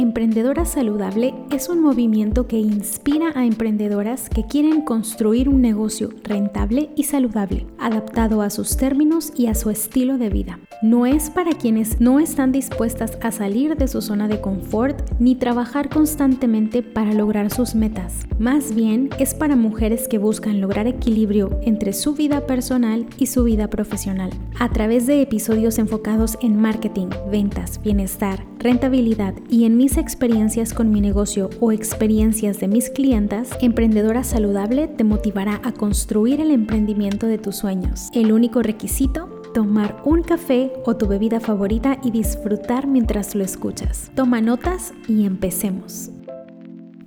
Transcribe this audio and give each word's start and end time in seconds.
Emprendedora 0.00 0.64
Saludable 0.64 1.34
es 1.50 1.68
un 1.68 1.82
movimiento 1.82 2.46
que 2.46 2.58
inspira 2.58 3.32
a 3.34 3.44
emprendedoras 3.44 4.30
que 4.30 4.46
quieren 4.46 4.80
construir 4.80 5.46
un 5.46 5.60
negocio 5.60 6.08
rentable 6.24 6.88
y 6.96 7.04
saludable, 7.04 7.66
adaptado 7.78 8.40
a 8.40 8.48
sus 8.48 8.78
términos 8.78 9.30
y 9.36 9.48
a 9.48 9.54
su 9.54 9.68
estilo 9.68 10.16
de 10.16 10.30
vida. 10.30 10.58
No 10.82 11.04
es 11.04 11.28
para 11.28 11.52
quienes 11.52 12.00
no 12.00 12.20
están 12.20 12.52
dispuestas 12.52 13.18
a 13.20 13.32
salir 13.32 13.76
de 13.76 13.86
su 13.86 14.00
zona 14.00 14.28
de 14.28 14.40
confort 14.40 14.98
ni 15.18 15.34
trabajar 15.34 15.90
constantemente 15.90 16.82
para 16.82 17.12
lograr 17.12 17.50
sus 17.50 17.74
metas. 17.74 18.20
Más 18.38 18.74
bien 18.74 19.10
es 19.18 19.34
para 19.34 19.56
mujeres 19.56 20.08
que 20.08 20.16
buscan 20.16 20.62
lograr 20.62 20.86
equilibrio 20.86 21.60
entre 21.60 21.92
su 21.92 22.14
vida 22.14 22.46
personal 22.46 23.06
y 23.18 23.26
su 23.26 23.44
vida 23.44 23.68
profesional. 23.68 24.30
A 24.58 24.70
través 24.70 25.06
de 25.06 25.20
episodios 25.20 25.78
enfocados 25.78 26.38
en 26.40 26.58
marketing, 26.58 27.08
ventas, 27.30 27.82
bienestar, 27.82 28.46
rentabilidad 28.58 29.34
y 29.50 29.66
en 29.66 29.76
mis 29.76 29.98
experiencias 29.98 30.72
con 30.72 30.90
mi 30.90 31.02
negocio 31.02 31.50
o 31.60 31.72
experiencias 31.72 32.58
de 32.58 32.68
mis 32.68 32.88
clientas, 32.88 33.50
Emprendedora 33.60 34.24
Saludable 34.24 34.88
te 34.88 35.04
motivará 35.04 35.60
a 35.62 35.72
construir 35.72 36.40
el 36.40 36.50
emprendimiento 36.50 37.26
de 37.26 37.36
tus 37.36 37.56
sueños. 37.56 38.08
El 38.14 38.32
único 38.32 38.62
requisito 38.62 39.39
tomar 39.52 40.00
un 40.04 40.22
café 40.22 40.72
o 40.84 40.96
tu 40.96 41.06
bebida 41.06 41.40
favorita 41.40 41.98
y 42.02 42.10
disfrutar 42.10 42.86
mientras 42.86 43.34
lo 43.34 43.44
escuchas. 43.44 44.10
Toma 44.14 44.40
notas 44.40 44.94
y 45.08 45.26
empecemos. 45.26 46.10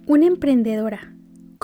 Una 0.05 0.25
emprendedora, 0.25 1.12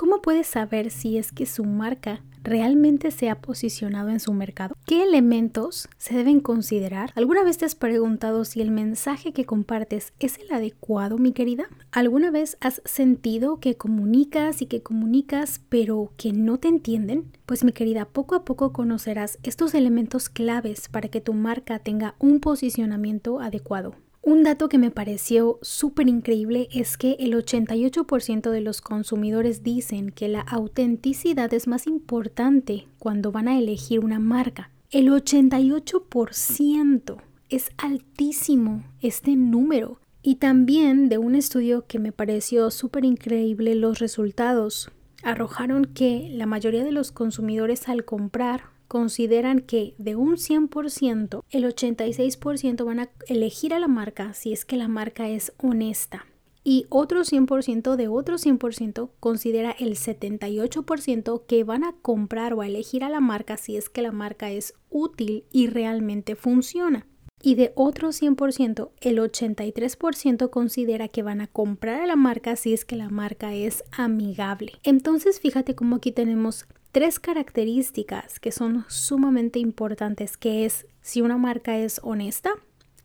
¿cómo 0.00 0.22
puede 0.22 0.44
saber 0.44 0.90
si 0.90 1.18
es 1.18 1.30
que 1.30 1.44
su 1.44 1.62
marca 1.62 2.22
realmente 2.42 3.10
se 3.10 3.28
ha 3.28 3.42
posicionado 3.42 4.08
en 4.08 4.18
su 4.18 4.32
mercado? 4.32 4.74
¿Qué 4.86 5.02
elementos 5.02 5.90
se 5.98 6.14
deben 6.14 6.40
considerar? 6.40 7.12
¿Alguna 7.16 7.44
vez 7.44 7.58
te 7.58 7.66
has 7.66 7.74
preguntado 7.74 8.46
si 8.46 8.62
el 8.62 8.70
mensaje 8.70 9.34
que 9.34 9.44
compartes 9.44 10.14
es 10.18 10.38
el 10.38 10.50
adecuado, 10.52 11.18
mi 11.18 11.32
querida? 11.32 11.68
¿Alguna 11.92 12.30
vez 12.30 12.56
has 12.62 12.80
sentido 12.86 13.60
que 13.60 13.76
comunicas 13.76 14.62
y 14.62 14.66
que 14.66 14.82
comunicas 14.82 15.60
pero 15.68 16.14
que 16.16 16.32
no 16.32 16.56
te 16.56 16.68
entienden? 16.68 17.30
Pues 17.44 17.62
mi 17.62 17.72
querida, 17.72 18.06
poco 18.06 18.34
a 18.34 18.46
poco 18.46 18.72
conocerás 18.72 19.38
estos 19.42 19.74
elementos 19.74 20.30
claves 20.30 20.88
para 20.88 21.10
que 21.10 21.20
tu 21.20 21.34
marca 21.34 21.78
tenga 21.78 22.14
un 22.18 22.40
posicionamiento 22.40 23.38
adecuado. 23.40 23.96
Un 24.22 24.42
dato 24.42 24.68
que 24.68 24.76
me 24.76 24.90
pareció 24.90 25.58
súper 25.62 26.08
increíble 26.08 26.68
es 26.72 26.98
que 26.98 27.16
el 27.20 27.32
88% 27.32 28.50
de 28.50 28.60
los 28.60 28.82
consumidores 28.82 29.62
dicen 29.62 30.10
que 30.10 30.28
la 30.28 30.40
autenticidad 30.40 31.52
es 31.54 31.66
más 31.66 31.86
importante 31.86 32.86
cuando 32.98 33.32
van 33.32 33.48
a 33.48 33.58
elegir 33.58 34.00
una 34.00 34.18
marca. 34.18 34.70
El 34.90 35.08
88% 35.08 37.16
es 37.48 37.70
altísimo 37.78 38.84
este 39.00 39.36
número. 39.36 40.00
Y 40.22 40.36
también 40.36 41.08
de 41.08 41.16
un 41.16 41.34
estudio 41.34 41.86
que 41.86 41.98
me 41.98 42.12
pareció 42.12 42.70
súper 42.70 43.06
increíble 43.06 43.74
los 43.74 44.00
resultados 44.00 44.90
arrojaron 45.22 45.86
que 45.86 46.28
la 46.30 46.46
mayoría 46.46 46.84
de 46.84 46.92
los 46.92 47.10
consumidores 47.10 47.88
al 47.88 48.04
comprar 48.04 48.64
consideran 48.90 49.60
que 49.60 49.94
de 49.98 50.16
un 50.16 50.36
100%, 50.36 51.44
el 51.48 51.64
86% 51.64 52.84
van 52.84 52.98
a 52.98 53.10
elegir 53.28 53.72
a 53.72 53.78
la 53.78 53.86
marca 53.86 54.34
si 54.34 54.52
es 54.52 54.64
que 54.64 54.76
la 54.76 54.88
marca 54.88 55.28
es 55.28 55.52
honesta. 55.58 56.26
Y 56.64 56.86
otro 56.88 57.20
100% 57.20 57.94
de 57.94 58.08
otro 58.08 58.36
100% 58.36 59.10
considera 59.20 59.70
el 59.70 59.94
78% 59.94 61.46
que 61.46 61.62
van 61.62 61.84
a 61.84 61.94
comprar 62.02 62.52
o 62.52 62.62
a 62.62 62.66
elegir 62.66 63.04
a 63.04 63.10
la 63.10 63.20
marca 63.20 63.56
si 63.56 63.76
es 63.76 63.88
que 63.88 64.02
la 64.02 64.10
marca 64.10 64.50
es 64.50 64.74
útil 64.90 65.44
y 65.52 65.68
realmente 65.68 66.34
funciona. 66.34 67.06
Y 67.40 67.54
de 67.54 67.72
otro 67.76 68.08
100%, 68.08 68.90
el 69.00 69.18
83% 69.18 70.50
considera 70.50 71.06
que 71.06 71.22
van 71.22 71.40
a 71.40 71.46
comprar 71.46 72.02
a 72.02 72.06
la 72.06 72.16
marca 72.16 72.56
si 72.56 72.74
es 72.74 72.84
que 72.84 72.96
la 72.96 73.08
marca 73.08 73.54
es 73.54 73.84
amigable. 73.92 74.72
Entonces 74.82 75.38
fíjate 75.38 75.76
cómo 75.76 75.96
aquí 75.96 76.10
tenemos 76.10 76.66
tres 76.92 77.20
características 77.20 78.40
que 78.40 78.52
son 78.52 78.84
sumamente 78.88 79.58
importantes, 79.58 80.36
que 80.36 80.64
es 80.64 80.86
si 81.00 81.22
una 81.22 81.38
marca 81.38 81.78
es 81.78 82.00
honesta, 82.02 82.52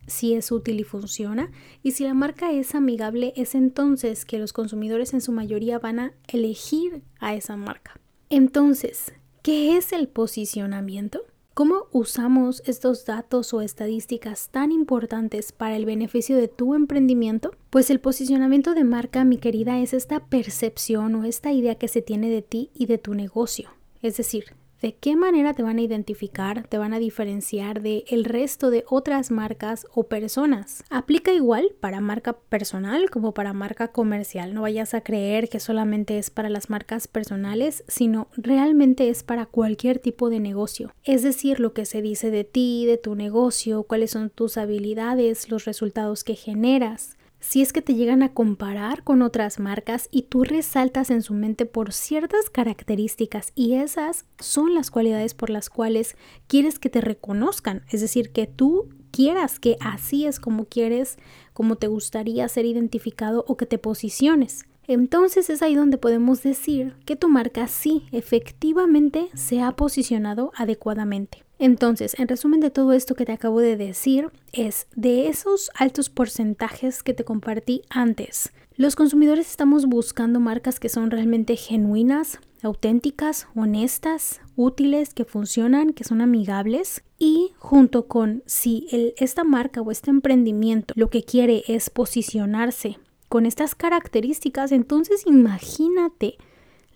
si 0.06 0.34
es 0.34 0.52
útil 0.52 0.80
y 0.80 0.84
funciona, 0.84 1.50
y 1.82 1.92
si 1.92 2.04
la 2.04 2.14
marca 2.14 2.52
es 2.52 2.74
amigable, 2.74 3.32
es 3.36 3.54
entonces 3.54 4.24
que 4.24 4.38
los 4.38 4.52
consumidores 4.52 5.14
en 5.14 5.20
su 5.20 5.32
mayoría 5.32 5.78
van 5.78 5.98
a 5.98 6.12
elegir 6.28 7.02
a 7.18 7.34
esa 7.34 7.56
marca. 7.56 7.98
Entonces, 8.30 9.12
¿qué 9.42 9.76
es 9.76 9.92
el 9.92 10.08
posicionamiento? 10.08 11.22
¿Cómo 11.54 11.86
usamos 11.90 12.62
estos 12.66 13.06
datos 13.06 13.54
o 13.54 13.62
estadísticas 13.62 14.50
tan 14.50 14.72
importantes 14.72 15.52
para 15.52 15.76
el 15.76 15.86
beneficio 15.86 16.36
de 16.36 16.48
tu 16.48 16.74
emprendimiento? 16.74 17.52
Pues 17.70 17.88
el 17.88 17.98
posicionamiento 17.98 18.74
de 18.74 18.84
marca, 18.84 19.24
mi 19.24 19.38
querida, 19.38 19.80
es 19.80 19.94
esta 19.94 20.20
percepción 20.20 21.14
o 21.14 21.24
esta 21.24 21.52
idea 21.52 21.76
que 21.76 21.88
se 21.88 22.02
tiene 22.02 22.28
de 22.28 22.42
ti 22.42 22.70
y 22.74 22.84
de 22.84 22.98
tu 22.98 23.14
negocio. 23.14 23.70
Es 24.02 24.16
decir, 24.16 24.54
de 24.82 24.94
qué 24.94 25.16
manera 25.16 25.54
te 25.54 25.62
van 25.62 25.78
a 25.78 25.82
identificar, 25.82 26.66
te 26.68 26.76
van 26.76 26.92
a 26.92 26.98
diferenciar 26.98 27.80
de 27.80 28.04
el 28.08 28.24
resto 28.24 28.70
de 28.70 28.84
otras 28.88 29.30
marcas 29.30 29.86
o 29.94 30.04
personas. 30.04 30.84
Aplica 30.90 31.32
igual 31.32 31.74
para 31.80 32.00
marca 32.00 32.34
personal 32.34 33.08
como 33.08 33.32
para 33.32 33.54
marca 33.54 33.88
comercial. 33.88 34.52
No 34.52 34.62
vayas 34.62 34.92
a 34.92 35.00
creer 35.00 35.48
que 35.48 35.60
solamente 35.60 36.18
es 36.18 36.28
para 36.28 36.50
las 36.50 36.68
marcas 36.68 37.08
personales, 37.08 37.84
sino 37.88 38.28
realmente 38.36 39.08
es 39.08 39.22
para 39.22 39.46
cualquier 39.46 39.98
tipo 39.98 40.28
de 40.28 40.40
negocio. 40.40 40.92
Es 41.04 41.22
decir, 41.22 41.58
lo 41.58 41.72
que 41.72 41.86
se 41.86 42.02
dice 42.02 42.30
de 42.30 42.44
ti, 42.44 42.84
de 42.84 42.98
tu 42.98 43.14
negocio, 43.14 43.82
cuáles 43.84 44.10
son 44.10 44.28
tus 44.28 44.58
habilidades, 44.58 45.50
los 45.50 45.64
resultados 45.64 46.22
que 46.22 46.34
generas 46.34 47.15
si 47.48 47.62
es 47.62 47.72
que 47.72 47.80
te 47.80 47.94
llegan 47.94 48.24
a 48.24 48.34
comparar 48.34 49.04
con 49.04 49.22
otras 49.22 49.60
marcas 49.60 50.08
y 50.10 50.22
tú 50.22 50.42
resaltas 50.42 51.10
en 51.10 51.22
su 51.22 51.32
mente 51.32 51.64
por 51.64 51.92
ciertas 51.92 52.50
características 52.50 53.52
y 53.54 53.74
esas 53.74 54.24
son 54.40 54.74
las 54.74 54.90
cualidades 54.90 55.34
por 55.34 55.50
las 55.50 55.70
cuales 55.70 56.16
quieres 56.48 56.80
que 56.80 56.90
te 56.90 57.00
reconozcan, 57.00 57.84
es 57.88 58.00
decir, 58.00 58.32
que 58.32 58.48
tú 58.48 58.88
quieras 59.12 59.60
que 59.60 59.76
así 59.78 60.26
es 60.26 60.40
como 60.40 60.64
quieres, 60.64 61.18
como 61.52 61.76
te 61.76 61.86
gustaría 61.86 62.48
ser 62.48 62.66
identificado 62.66 63.44
o 63.46 63.56
que 63.56 63.66
te 63.66 63.78
posiciones. 63.78 64.66
Entonces 64.88 65.48
es 65.48 65.62
ahí 65.62 65.76
donde 65.76 65.98
podemos 65.98 66.42
decir 66.42 66.96
que 67.04 67.14
tu 67.14 67.28
marca 67.28 67.68
sí 67.68 68.08
efectivamente 68.10 69.28
se 69.34 69.62
ha 69.62 69.70
posicionado 69.70 70.50
adecuadamente. 70.56 71.45
Entonces, 71.58 72.14
en 72.18 72.28
resumen 72.28 72.60
de 72.60 72.70
todo 72.70 72.92
esto 72.92 73.14
que 73.14 73.24
te 73.24 73.32
acabo 73.32 73.60
de 73.60 73.76
decir, 73.76 74.30
es 74.52 74.86
de 74.94 75.28
esos 75.28 75.70
altos 75.74 76.10
porcentajes 76.10 77.02
que 77.02 77.14
te 77.14 77.24
compartí 77.24 77.82
antes. 77.88 78.52
Los 78.76 78.94
consumidores 78.94 79.48
estamos 79.48 79.86
buscando 79.86 80.38
marcas 80.38 80.78
que 80.78 80.90
son 80.90 81.10
realmente 81.10 81.56
genuinas, 81.56 82.40
auténticas, 82.62 83.48
honestas, 83.54 84.40
útiles, 84.54 85.14
que 85.14 85.24
funcionan, 85.24 85.94
que 85.94 86.04
son 86.04 86.20
amigables 86.20 87.02
y 87.18 87.52
junto 87.58 88.06
con 88.06 88.42
si 88.44 88.86
esta 89.16 89.44
marca 89.44 89.80
o 89.80 89.90
este 89.90 90.10
emprendimiento 90.10 90.92
lo 90.96 91.08
que 91.08 91.22
quiere 91.22 91.62
es 91.68 91.88
posicionarse 91.88 92.98
con 93.28 93.46
estas 93.46 93.74
características, 93.74 94.72
entonces 94.72 95.26
imagínate 95.26 96.36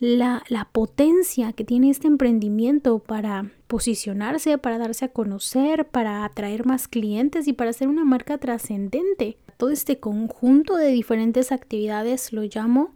la, 0.01 0.69
potencia 0.73 1.53
que 1.53 1.65
tiene 1.65 1.91
este 1.91 2.07
emprendimiento 2.07 2.99
para 2.99 3.53
posicionarse, 3.67 4.57
para 4.57 4.79
darse 4.79 5.05
a 5.05 5.13
conocer, 5.13 5.87
para 5.87 6.25
atraer 6.25 6.67
más 6.67 6.89
clientes 6.89 7.47
y 7.47 7.53
para 7.53 7.73
ser 7.73 7.89
una 7.89 8.05
marca 8.05 8.39
trascendente. 8.39 9.37
Todo 9.59 9.71
este 9.71 10.01
conjunto 10.01 10.77
de 10.77 10.89
diferentes 10.89 11.53
actividades 11.53 12.33
lo 12.33 12.43
llamo 12.43 12.95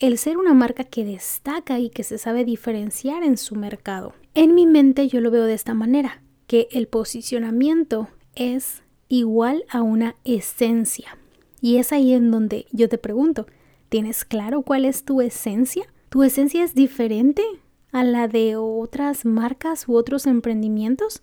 el 0.00 0.16
ser 0.16 0.38
una 0.38 0.54
marca 0.54 0.84
que 0.84 1.04
destaca 1.04 1.78
y 1.78 1.90
que 1.90 2.02
se 2.02 2.18
sabe 2.18 2.44
diferenciar 2.44 3.24
en 3.24 3.36
su 3.36 3.54
mercado. 3.54 4.14
En 4.34 4.54
mi 4.54 4.66
mente 4.66 5.06
yo 5.08 5.20
lo 5.20 5.30
veo 5.30 5.44
de 5.44 5.54
esta 5.54 5.74
manera, 5.74 6.22
que 6.46 6.68
el 6.70 6.86
posicionamiento 6.86 8.08
es 8.34 8.82
igual 9.08 9.64
a 9.68 9.82
una 9.82 10.16
esencia. 10.24 11.18
Y 11.60 11.76
es 11.76 11.92
ahí 11.92 12.12
en 12.12 12.30
donde 12.30 12.66
yo 12.70 12.88
te 12.88 12.96
pregunto, 12.96 13.46
¿tienes 13.88 14.24
claro 14.24 14.62
cuál 14.62 14.84
es 14.84 15.04
tu 15.04 15.20
esencia? 15.20 15.92
¿Tu 16.08 16.22
esencia 16.22 16.64
es 16.64 16.74
diferente 16.74 17.42
a 17.92 18.02
la 18.02 18.28
de 18.28 18.56
otras 18.56 19.26
marcas 19.26 19.86
u 19.88 19.94
otros 19.94 20.26
emprendimientos? 20.26 21.22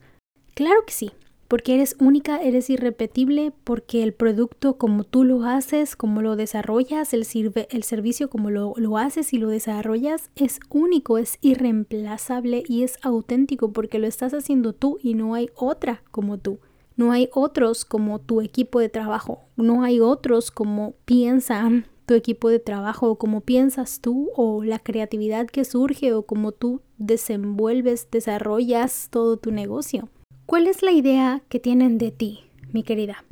Claro 0.53 0.85
que 0.85 0.93
sí, 0.93 1.11
porque 1.47 1.73
eres 1.73 1.95
única, 1.99 2.39
eres 2.39 2.69
irrepetible, 2.69 3.51
porque 3.63 4.03
el 4.03 4.13
producto 4.13 4.77
como 4.77 5.03
tú 5.03 5.23
lo 5.23 5.43
haces, 5.43 5.95
como 5.95 6.21
lo 6.21 6.35
desarrollas, 6.35 7.15
el, 7.15 7.25
el 7.71 7.83
servicio 7.83 8.29
como 8.29 8.51
lo, 8.51 8.75
lo 8.77 8.99
haces 8.99 9.33
y 9.33 9.39
lo 9.39 9.49
desarrollas, 9.49 10.29
es 10.35 10.59
único, 10.69 11.17
es 11.17 11.39
irreemplazable 11.41 12.61
y 12.67 12.83
es 12.83 12.99
auténtico 13.01 13.73
porque 13.73 13.97
lo 13.97 14.05
estás 14.05 14.35
haciendo 14.35 14.73
tú 14.73 14.99
y 15.01 15.15
no 15.15 15.33
hay 15.33 15.49
otra 15.55 16.03
como 16.11 16.37
tú. 16.37 16.59
No 16.95 17.11
hay 17.11 17.27
otros 17.33 17.85
como 17.85 18.19
tu 18.19 18.39
equipo 18.39 18.79
de 18.79 18.89
trabajo, 18.89 19.41
no 19.57 19.83
hay 19.83 19.99
otros 19.99 20.51
como 20.51 20.93
piensan 21.05 21.87
tu 22.05 22.13
equipo 22.13 22.49
de 22.49 22.59
trabajo 22.59 23.09
o 23.09 23.17
como 23.17 23.41
piensas 23.41 23.99
tú 23.99 24.29
o 24.35 24.63
la 24.63 24.79
creatividad 24.79 25.47
que 25.47 25.65
surge 25.65 26.13
o 26.13 26.23
como 26.23 26.51
tú 26.51 26.81
desenvuelves, 26.97 28.07
desarrollas 28.11 29.09
todo 29.11 29.37
tu 29.37 29.51
negocio. 29.51 30.09
¿Cuál 30.45 30.67
es 30.67 30.83
la 30.83 30.91
idea 30.91 31.41
que 31.49 31.59
tienen 31.59 31.97
de 31.97 32.11
ti, 32.11 32.45
mi 32.71 32.83
querida? 32.83 33.25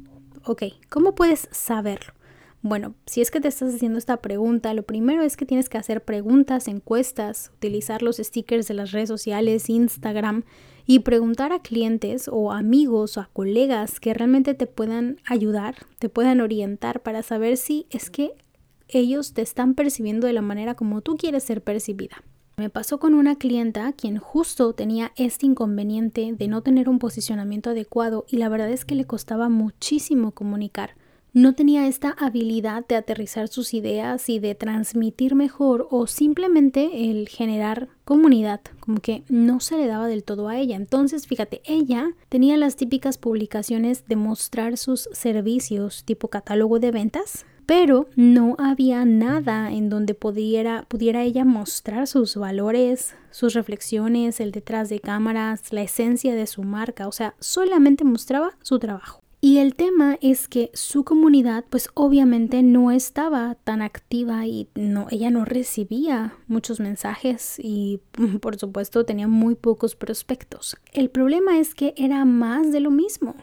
Ok, 0.45 0.63
¿cómo 0.89 1.15
puedes 1.15 1.47
saberlo? 1.51 2.13
Bueno, 2.65 2.95
si 3.05 3.19
es 3.19 3.29
que 3.29 3.41
te 3.41 3.49
estás 3.49 3.75
haciendo 3.75 3.99
esta 3.99 4.21
pregunta, 4.21 4.73
lo 4.73 4.83
primero 4.83 5.21
es 5.21 5.35
que 5.35 5.45
tienes 5.45 5.67
que 5.67 5.77
hacer 5.77 6.01
preguntas, 6.01 6.69
encuestas, 6.69 7.51
utilizar 7.55 8.01
los 8.01 8.17
stickers 8.17 8.69
de 8.69 8.73
las 8.73 8.91
redes 8.91 9.09
sociales, 9.09 9.69
Instagram 9.69 10.43
y 10.85 10.99
preguntar 10.99 11.51
a 11.51 11.61
clientes 11.61 12.29
o 12.31 12.53
amigos 12.53 13.17
o 13.17 13.21
a 13.21 13.29
colegas 13.33 13.99
que 13.99 14.13
realmente 14.13 14.53
te 14.53 14.65
puedan 14.65 15.17
ayudar, 15.25 15.75
te 15.99 16.07
puedan 16.07 16.39
orientar 16.39 17.01
para 17.01 17.21
saber 17.21 17.57
si 17.57 17.85
es 17.89 18.09
que 18.09 18.31
ellos 18.88 19.33
te 19.33 19.41
están 19.41 19.74
percibiendo 19.74 20.27
de 20.27 20.33
la 20.33 20.41
manera 20.41 20.75
como 20.75 21.01
tú 21.01 21.15
quieres 21.18 21.44
ser 21.44 21.62
percibida. 21.63 22.24
Me 22.57 22.69
pasó 22.69 23.00
con 23.00 23.15
una 23.15 23.35
clienta 23.35 23.91
quien 23.94 24.18
justo 24.18 24.74
tenía 24.74 25.12
este 25.15 25.45
inconveniente 25.45 26.33
de 26.38 26.47
no 26.47 26.62
tener 26.62 26.88
un 26.88 27.00
posicionamiento 27.00 27.71
adecuado 27.71 28.25
y 28.27 28.38
la 28.38 28.50
verdad 28.50 28.69
es 28.69 28.85
que 28.85 28.95
le 28.95 29.06
costaba 29.06 29.50
muchísimo 29.50 30.31
comunicar 30.31 30.95
no 31.33 31.56
tenía 31.56 31.88
esta 31.88 32.12
habilidad 32.12 32.85
de 32.85 32.95
aterrizar 32.95 33.47
sus 33.47 33.74
ideas 33.74 34.30
y 34.30 34.38
de 34.38 34.53
transmitir 34.53 35.33
mejor 35.33 35.88
o 35.89 36.06
simplemente 36.06 37.09
el 37.09 37.27
generar 37.27 37.89
comunidad, 38.06 38.62
como 38.79 39.00
que 39.00 39.24
no 39.29 39.59
se 39.59 39.77
le 39.77 39.88
daba 39.88 40.07
del 40.07 40.24
todo 40.24 40.47
a 40.47 40.57
ella. 40.59 40.75
Entonces, 40.75 41.25
fíjate, 41.25 41.62
ella 41.65 42.12
tenía 42.29 42.56
las 42.57 42.75
típicas 42.75 43.18
publicaciones 43.18 44.06
de 44.07 44.15
mostrar 44.15 44.77
sus 44.77 45.09
servicios 45.12 46.03
tipo 46.06 46.27
catálogo 46.27 46.77
de 46.77 46.91
ventas, 46.91 47.47
pero 47.65 48.07
no 48.15 48.56
había 48.60 49.06
nada 49.06 49.71
en 49.71 49.89
donde 49.89 50.13
pudiera, 50.13 50.86
pudiera 50.88 51.24
ella 51.24 51.45
mostrar 51.45 52.07
sus 52.07 52.36
valores, 52.36 53.15
sus 53.31 53.54
reflexiones, 53.54 54.39
el 54.39 54.51
detrás 54.51 54.89
de 54.89 55.00
cámaras, 55.00 55.71
la 55.71 55.81
esencia 55.81 56.36
de 56.36 56.48
su 56.48 56.63
marca, 56.63 57.07
o 57.07 57.12
sea, 57.12 57.36
solamente 57.39 58.04
mostraba 58.04 58.56
su 58.62 58.80
trabajo. 58.80 59.24
Y 59.45 59.57
el 59.57 59.75
tema 59.75 60.18
es 60.21 60.48
que 60.48 60.71
su 60.74 61.04
comunidad 61.04 61.65
pues 61.69 61.89
obviamente 61.95 62.63
no 62.63 62.92
estaba 62.92 63.56
tan 63.65 63.81
activa 63.81 64.48
y 64.48 64.69
no 64.74 65.07
ella 65.12 65.31
no 65.31 65.44
recibía 65.44 66.38
muchos 66.48 66.80
mensajes 66.80 67.60
y 67.62 68.00
por 68.39 68.57
supuesto 68.57 69.04
tenía 69.04 69.27
muy 69.27 69.56
pocos 69.56 69.98
prospectos. 69.98 70.77
El 70.94 71.10
problema 71.10 71.60
es 71.60 71.75
que 71.75 71.94
era 71.98 72.24
más 72.24 72.71
de 72.71 72.80
lo 72.80 72.89
mismo 72.89 73.36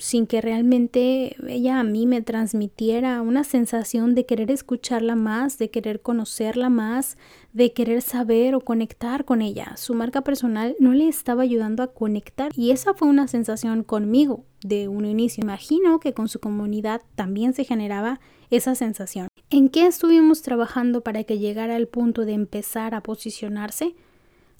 sin 0.00 0.26
que 0.26 0.40
realmente 0.40 1.36
ella 1.46 1.78
a 1.78 1.84
mí 1.84 2.06
me 2.06 2.22
transmitiera 2.22 3.20
una 3.22 3.44
sensación 3.44 4.14
de 4.14 4.26
querer 4.26 4.50
escucharla 4.50 5.14
más, 5.14 5.58
de 5.58 5.70
querer 5.70 6.00
conocerla 6.00 6.70
más, 6.70 7.18
de 7.52 7.72
querer 7.72 8.02
saber 8.02 8.54
o 8.54 8.60
conectar 8.60 9.24
con 9.24 9.42
ella. 9.42 9.76
Su 9.76 9.94
marca 9.94 10.22
personal 10.22 10.74
no 10.78 10.92
le 10.92 11.08
estaba 11.08 11.42
ayudando 11.42 11.82
a 11.82 11.92
conectar 11.92 12.50
y 12.56 12.70
esa 12.70 12.94
fue 12.94 13.08
una 13.08 13.28
sensación 13.28 13.84
conmigo 13.84 14.44
de 14.62 14.88
un 14.88 15.04
inicio. 15.04 15.42
Imagino 15.42 16.00
que 16.00 16.14
con 16.14 16.28
su 16.28 16.40
comunidad 16.40 17.02
también 17.14 17.52
se 17.52 17.64
generaba 17.64 18.20
esa 18.50 18.74
sensación. 18.74 19.28
¿En 19.50 19.68
qué 19.68 19.86
estuvimos 19.86 20.42
trabajando 20.42 21.02
para 21.02 21.24
que 21.24 21.38
llegara 21.38 21.76
al 21.76 21.88
punto 21.88 22.24
de 22.24 22.32
empezar 22.32 22.94
a 22.94 23.02
posicionarse? 23.02 23.94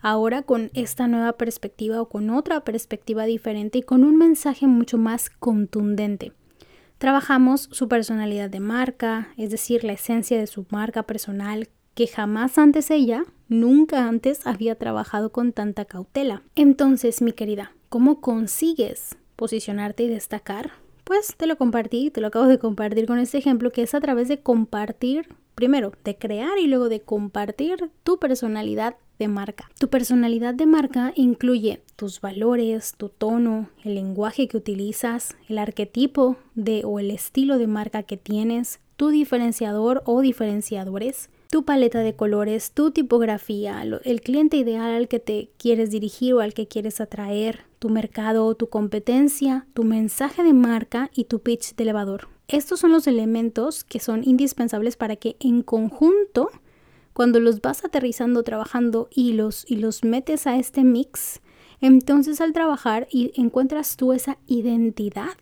Ahora 0.02 0.43
con 0.43 0.70
esta 0.75 1.06
nueva 1.06 1.35
perspectiva 1.35 2.00
o 2.00 2.08
con 2.08 2.31
otra 2.31 2.64
perspectiva 2.64 3.25
diferente 3.25 3.79
y 3.79 3.82
con 3.82 4.05
un 4.05 4.17
mensaje 4.17 4.67
mucho 4.67 4.99
más 4.99 5.31
contundente. 5.31 6.32
Trabajamos 6.99 7.69
su 7.73 7.88
personalidad 7.88 8.50
de 8.50 8.61
marca, 8.61 9.29
es 9.37 9.50
decir, 9.50 9.85
la 9.85 9.94
esencia 9.94 10.38
de 10.38 10.47
su 10.47 10.67
marca 10.70 11.05
personal 11.05 11.69
que 11.94 12.06
jamás 12.06 12.58
antes 12.58 12.91
ella, 12.91 13.25
nunca 13.49 14.06
antes 14.06 14.47
había 14.47 14.75
trabajado 14.75 15.32
con 15.32 15.52
tanta 15.52 15.85
cautela. 15.85 16.43
Entonces, 16.55 17.23
mi 17.23 17.32
querida, 17.32 17.73
¿cómo 17.88 18.20
consigues 18.20 19.17
posicionarte 19.37 20.05
y 20.05 20.08
destacar? 20.08 20.73
Pues 21.05 21.35
te 21.37 21.47
lo 21.47 21.56
compartí, 21.56 22.11
te 22.11 22.20
lo 22.20 22.29
acabo 22.29 22.47
de 22.47 22.58
compartir 22.58 23.06
con 23.06 23.19
este 23.19 23.38
ejemplo 23.38 23.73
que 23.73 23.82
es 23.82 23.94
a 23.94 24.00
través 24.00 24.29
de 24.29 24.43
compartir, 24.43 25.29
primero, 25.61 25.93
de 26.05 26.17
crear 26.17 26.59
y 26.59 26.67
luego 26.67 26.89
de 26.89 27.03
compartir 27.03 27.91
tu 28.03 28.19
personalidad 28.19 28.97
de 29.19 29.29
marca. 29.29 29.69
Tu 29.79 29.89
personalidad 29.89 30.55
de 30.55 30.65
marca 30.65 31.12
incluye 31.17 31.83
tus 31.97 32.23
valores, 32.23 32.95
tu 32.97 33.11
tono, 33.11 33.69
el 33.85 33.95
lenguaje 33.95 34.49
que 34.49 34.57
utilizas, 34.57 35.37
el 35.51 35.59
arquetipo 35.59 36.39
de 36.55 36.81
o 36.87 36.99
el 36.99 37.11
estilo 37.11 37.59
de 37.59 37.67
marca 37.67 38.03
que 38.05 38.17
tienes, 38.17 38.81
tu 38.97 39.11
diferenciador 39.11 40.03
o 40.07 40.23
diferenciadores, 40.23 41.29
tu 41.51 41.67
paleta 41.67 41.99
de 41.99 42.17
colores, 42.17 42.73
tu 42.73 42.91
tipografía, 42.91 43.83
el 43.83 44.21
cliente 44.23 44.57
ideal 44.57 44.93
al 44.95 45.09
que 45.09 45.21
te 45.21 45.51
quieres 45.59 45.91
dirigir 45.91 46.33
o 46.33 46.41
al 46.41 46.55
que 46.55 46.69
quieres 46.69 47.03
atraer, 47.03 47.67
tu 47.79 47.91
mercado, 47.91 48.55
tu 48.55 48.71
competencia, 48.71 49.67
tu 49.75 49.85
mensaje 49.85 50.43
de 50.43 50.55
marca 50.55 51.11
y 51.15 51.25
tu 51.25 51.41
pitch 51.41 51.75
de 51.75 51.83
elevador. 51.83 52.29
Estos 52.50 52.81
son 52.81 52.91
los 52.91 53.06
elementos 53.06 53.85
que 53.85 54.00
son 54.00 54.25
indispensables 54.25 54.97
para 54.97 55.14
que 55.14 55.37
en 55.38 55.62
conjunto 55.62 56.50
cuando 57.12 57.38
los 57.38 57.61
vas 57.61 57.85
aterrizando, 57.85 58.43
trabajando 58.43 59.08
y 59.14 59.35
los, 59.35 59.64
y 59.70 59.76
los 59.76 60.02
metes 60.02 60.49
a 60.49 60.56
este 60.56 60.82
mix, 60.82 61.41
entonces 61.81 62.41
al 62.41 62.52
trabajar 62.52 63.06
y 63.08 63.31
encuentras 63.41 63.97
tú 63.97 64.12
esa 64.12 64.37
identidad 64.49 65.37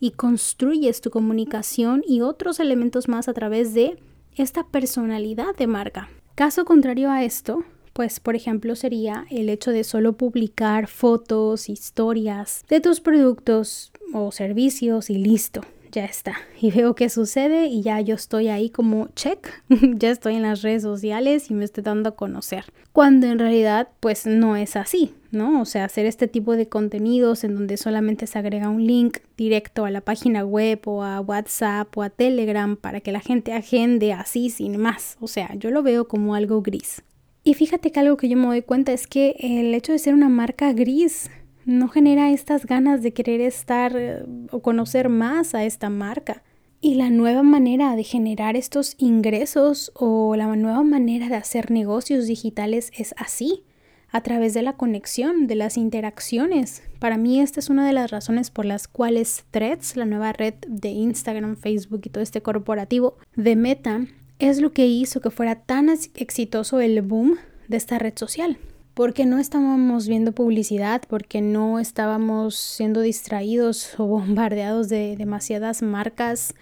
y 0.00 0.12
construyes 0.12 1.02
tu 1.02 1.10
comunicación 1.10 2.02
y 2.08 2.22
otros 2.22 2.60
elementos 2.60 3.08
más 3.08 3.28
a 3.28 3.34
través 3.34 3.74
de 3.74 3.98
esta 4.34 4.66
personalidad 4.66 5.54
de 5.54 5.66
marca. 5.66 6.08
Caso 6.34 6.64
contrario 6.64 7.10
a 7.10 7.24
esto, 7.24 7.62
pues 7.92 8.20
por 8.20 8.36
ejemplo 8.36 8.74
sería 8.74 9.26
el 9.28 9.50
hecho 9.50 9.70
de 9.70 9.84
solo 9.84 10.14
publicar 10.14 10.86
fotos, 10.86 11.68
historias 11.68 12.64
de 12.70 12.80
tus 12.80 13.00
productos 13.00 13.92
o 14.14 14.32
servicios 14.32 15.10
y 15.10 15.18
listo 15.18 15.60
ya 15.92 16.04
está. 16.04 16.36
Y 16.60 16.70
veo 16.70 16.94
qué 16.94 17.08
sucede 17.08 17.66
y 17.66 17.82
ya 17.82 18.00
yo 18.00 18.14
estoy 18.14 18.48
ahí 18.48 18.70
como 18.70 19.08
check, 19.14 19.48
ya 19.68 20.10
estoy 20.10 20.36
en 20.36 20.42
las 20.42 20.62
redes 20.62 20.82
sociales 20.82 21.50
y 21.50 21.54
me 21.54 21.64
estoy 21.64 21.84
dando 21.84 22.10
a 22.10 22.16
conocer. 22.16 22.64
Cuando 22.92 23.26
en 23.26 23.38
realidad 23.38 23.88
pues 24.00 24.26
no 24.26 24.56
es 24.56 24.76
así, 24.76 25.14
¿no? 25.30 25.60
O 25.60 25.64
sea, 25.64 25.84
hacer 25.84 26.06
este 26.06 26.28
tipo 26.28 26.56
de 26.56 26.68
contenidos 26.68 27.44
en 27.44 27.54
donde 27.54 27.76
solamente 27.76 28.26
se 28.26 28.38
agrega 28.38 28.68
un 28.68 28.86
link 28.86 29.18
directo 29.36 29.84
a 29.84 29.90
la 29.90 30.00
página 30.00 30.44
web 30.44 30.80
o 30.86 31.04
a 31.04 31.20
WhatsApp 31.20 31.96
o 31.96 32.02
a 32.02 32.10
Telegram 32.10 32.76
para 32.76 33.00
que 33.00 33.12
la 33.12 33.20
gente 33.20 33.52
agende 33.52 34.12
así 34.12 34.50
sin 34.50 34.78
más. 34.78 35.16
O 35.20 35.28
sea, 35.28 35.54
yo 35.54 35.70
lo 35.70 35.82
veo 35.82 36.08
como 36.08 36.34
algo 36.34 36.62
gris. 36.62 37.02
Y 37.44 37.54
fíjate 37.54 37.92
que 37.92 38.00
algo 38.00 38.16
que 38.16 38.28
yo 38.28 38.36
me 38.36 38.46
doy 38.46 38.62
cuenta 38.62 38.92
es 38.92 39.06
que 39.06 39.36
el 39.38 39.72
hecho 39.74 39.92
de 39.92 39.98
ser 39.98 40.12
una 40.12 40.28
marca 40.28 40.72
gris 40.72 41.30
no 41.68 41.88
genera 41.88 42.30
estas 42.30 42.64
ganas 42.64 43.02
de 43.02 43.12
querer 43.12 43.42
estar 43.42 43.92
eh, 43.94 44.24
o 44.50 44.60
conocer 44.60 45.10
más 45.10 45.54
a 45.54 45.64
esta 45.64 45.90
marca. 45.90 46.42
Y 46.80 46.94
la 46.94 47.10
nueva 47.10 47.42
manera 47.42 47.94
de 47.94 48.04
generar 48.04 48.56
estos 48.56 48.94
ingresos 48.96 49.92
o 49.94 50.34
la 50.34 50.46
nueva 50.56 50.82
manera 50.82 51.28
de 51.28 51.34
hacer 51.34 51.70
negocios 51.70 52.26
digitales 52.26 52.90
es 52.96 53.14
así, 53.18 53.64
a 54.10 54.22
través 54.22 54.54
de 54.54 54.62
la 54.62 54.78
conexión, 54.78 55.46
de 55.46 55.56
las 55.56 55.76
interacciones. 55.76 56.82
Para 57.00 57.18
mí 57.18 57.38
esta 57.38 57.60
es 57.60 57.68
una 57.68 57.86
de 57.86 57.92
las 57.92 58.10
razones 58.10 58.50
por 58.50 58.64
las 58.64 58.88
cuales 58.88 59.44
Threads, 59.50 59.96
la 59.96 60.06
nueva 60.06 60.32
red 60.32 60.54
de 60.66 60.88
Instagram, 60.88 61.56
Facebook 61.56 62.00
y 62.04 62.08
todo 62.08 62.22
este 62.22 62.40
corporativo 62.40 63.18
de 63.36 63.56
Meta, 63.56 64.06
es 64.38 64.62
lo 64.62 64.72
que 64.72 64.86
hizo 64.86 65.20
que 65.20 65.30
fuera 65.30 65.56
tan 65.56 65.90
exitoso 65.90 66.80
el 66.80 67.02
boom 67.02 67.36
de 67.66 67.76
esta 67.76 67.98
red 67.98 68.14
social 68.16 68.56
porque 68.98 69.26
no 69.26 69.38
estábamos 69.38 70.08
viendo 70.08 70.32
publicidad, 70.32 71.02
porque 71.08 71.40
no 71.40 71.78
estábamos 71.78 72.56
siendo 72.56 73.00
distraídos 73.00 73.94
o 73.96 74.06
bombardeados 74.08 74.88
de 74.88 75.14
demasiadas 75.16 75.82
marcas 75.82 76.56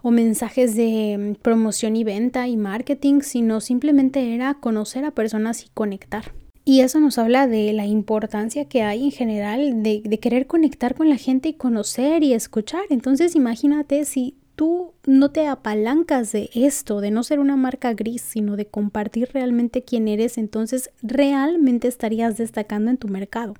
o 0.00 0.10
mensajes 0.10 0.74
de 0.74 1.18
mm, 1.18 1.42
promoción 1.42 1.94
y 1.94 2.02
venta 2.02 2.48
y 2.48 2.56
marketing, 2.56 3.20
sino 3.20 3.60
simplemente 3.60 4.34
era 4.34 4.54
conocer 4.54 5.04
a 5.04 5.10
personas 5.10 5.66
y 5.66 5.68
conectar. 5.68 6.32
Y 6.64 6.80
eso 6.80 6.98
nos 6.98 7.18
habla 7.18 7.46
de 7.46 7.74
la 7.74 7.84
importancia 7.84 8.64
que 8.64 8.82
hay 8.82 9.04
en 9.04 9.12
general 9.12 9.82
de, 9.82 10.00
de 10.02 10.18
querer 10.18 10.46
conectar 10.46 10.94
con 10.94 11.10
la 11.10 11.16
gente 11.16 11.50
y 11.50 11.54
conocer 11.54 12.22
y 12.22 12.32
escuchar. 12.32 12.84
Entonces 12.88 13.36
imagínate 13.36 14.06
si 14.06 14.34
tú 14.56 14.94
no 15.06 15.30
te 15.30 15.46
apalancas 15.46 16.32
de 16.32 16.50
esto, 16.54 17.00
de 17.00 17.10
no 17.10 17.22
ser 17.22 17.38
una 17.38 17.56
marca 17.56 17.94
gris, 17.94 18.22
sino 18.22 18.56
de 18.56 18.66
compartir 18.66 19.30
realmente 19.32 19.84
quién 19.84 20.08
eres, 20.08 20.38
entonces 20.38 20.90
realmente 21.02 21.86
estarías 21.86 22.36
destacando 22.36 22.90
en 22.90 22.96
tu 22.96 23.08
mercado. 23.08 23.54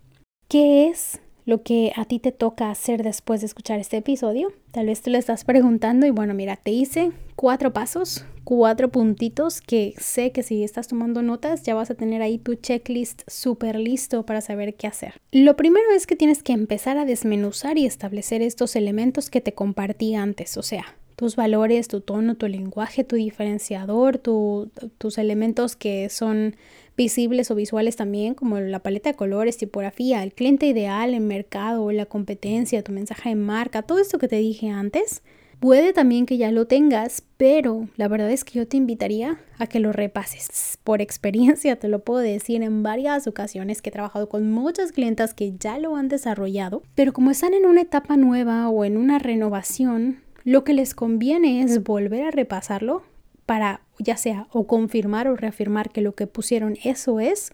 ¿Qué 0.48 0.88
es 0.88 1.20
lo 1.46 1.62
que 1.62 1.92
a 1.96 2.04
ti 2.04 2.18
te 2.18 2.32
toca 2.32 2.70
hacer 2.70 3.02
después 3.02 3.40
de 3.40 3.46
escuchar 3.46 3.78
este 3.78 3.96
episodio? 3.96 4.52
Tal 4.72 4.86
vez 4.86 5.00
te 5.00 5.10
lo 5.10 5.16
estás 5.16 5.44
preguntando 5.44 6.04
y 6.04 6.10
bueno, 6.10 6.34
mira, 6.34 6.56
te 6.56 6.72
hice 6.72 7.12
cuatro 7.36 7.72
pasos, 7.72 8.26
cuatro 8.44 8.90
puntitos 8.90 9.60
que 9.60 9.94
sé 9.96 10.32
que 10.32 10.42
si 10.42 10.64
estás 10.64 10.88
tomando 10.88 11.22
notas 11.22 11.62
ya 11.62 11.74
vas 11.74 11.90
a 11.90 11.94
tener 11.94 12.20
ahí 12.20 12.38
tu 12.38 12.56
checklist 12.56 13.22
súper 13.28 13.78
listo 13.78 14.26
para 14.26 14.40
saber 14.40 14.74
qué 14.74 14.88
hacer. 14.88 15.14
Lo 15.30 15.56
primero 15.56 15.86
es 15.94 16.06
que 16.06 16.16
tienes 16.16 16.42
que 16.42 16.52
empezar 16.52 16.98
a 16.98 17.04
desmenuzar 17.04 17.78
y 17.78 17.86
establecer 17.86 18.42
estos 18.42 18.74
elementos 18.74 19.30
que 19.30 19.40
te 19.40 19.54
compartí 19.54 20.16
antes, 20.16 20.56
o 20.56 20.62
sea, 20.62 20.96
tus 21.16 21.35
valores, 21.35 21.88
tu 21.88 22.00
tono, 22.00 22.37
tu 22.37 22.46
lenguaje, 22.46 23.02
tu 23.04 23.16
diferenciador, 23.16 24.18
tus 24.18 25.18
elementos 25.18 25.75
que 25.75 26.08
son 26.08 26.56
visibles 26.96 27.50
o 27.50 27.54
visuales 27.54 27.96
también, 27.96 28.35
como 28.35 28.61
la 28.61 28.78
paleta 28.80 29.11
de 29.11 29.16
colores, 29.16 29.56
tipografía, 29.56 30.23
el 30.23 30.32
cliente 30.32 30.66
ideal, 30.66 31.14
el 31.14 31.20
mercado, 31.20 31.90
la 31.90 32.06
competencia, 32.06 32.85
tu 32.85 32.92
mensaje 32.92 33.30
de 33.30 33.35
marca, 33.35 33.82
todo 33.82 33.99
esto 33.99 34.18
que 34.18 34.28
te 34.28 34.37
dije 34.37 34.68
antes, 34.68 35.23
Puede 35.61 35.94
también 35.94 36.26
que 36.26 36.37
ya 36.37 36.52
lo 36.52 36.66
tengas, 36.66 37.23
pero 37.38 37.88
la 37.96 38.08
verdad 38.08 38.30
es 38.30 38.44
que 38.44 38.58
yo 38.58 38.68
te 38.68 38.76
invitaría 38.76 39.38
a 39.58 39.66
que 39.66 39.80
lo 39.80 39.90
repases. 39.90 40.78
Por 40.85 41.00
experiencia 41.00 41.76
te 41.76 41.88
lo 41.88 42.00
puedo 42.00 42.20
decir 42.20 42.62
en 42.62 42.82
varias 42.82 43.26
ocasiones 43.26 43.80
que 43.80 43.88
he 43.88 43.92
trabajado 43.92 44.28
con 44.28 44.50
muchas 44.50 44.92
clientas 44.92 45.32
que 45.32 45.54
ya 45.58 45.78
lo 45.78 45.96
han 45.96 46.08
desarrollado, 46.08 46.82
pero 46.94 47.14
como 47.14 47.30
están 47.30 47.54
en 47.54 47.64
una 47.64 47.80
etapa 47.80 48.18
nueva 48.18 48.68
o 48.68 48.85
en 48.85 48.99
una 48.99 49.18
renovación, 49.18 50.25
lo 50.46 50.62
que 50.62 50.74
les 50.74 50.94
conviene 50.94 51.60
es 51.60 51.82
volver 51.82 52.24
a 52.24 52.30
repasarlo 52.30 53.02
para 53.46 53.80
ya 53.98 54.16
sea 54.16 54.46
o 54.52 54.68
confirmar 54.68 55.26
o 55.26 55.34
reafirmar 55.34 55.90
que 55.90 56.02
lo 56.02 56.14
que 56.14 56.28
pusieron 56.28 56.78
eso 56.84 57.18
es 57.18 57.52